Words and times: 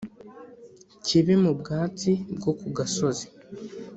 Kibe 1.05 1.33
mu 1.43 1.51
bwatsi 1.59 2.11
bwo 2.35 2.51
ku 2.59 2.67
gasozi 2.77 3.25